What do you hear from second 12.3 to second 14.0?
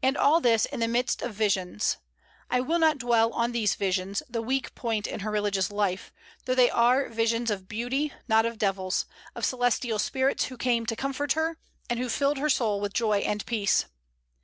her soul with joy and peace.